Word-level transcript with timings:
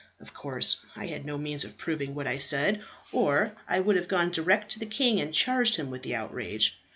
Of 0.19 0.33
course 0.33 0.83
I 0.95 1.05
had 1.05 1.27
no 1.27 1.37
means 1.37 1.63
of 1.63 1.77
proving 1.77 2.15
what 2.15 2.25
I 2.25 2.39
said, 2.39 2.81
or 3.11 3.51
I 3.69 3.79
would 3.79 3.95
have 3.97 4.07
gone 4.07 4.31
direct 4.31 4.71
to 4.71 4.79
the 4.79 4.87
king 4.87 5.21
and 5.21 5.31
charged 5.31 5.75
him 5.75 5.91
with 5.91 6.01
the 6.01 6.15
outrage. 6.15 6.79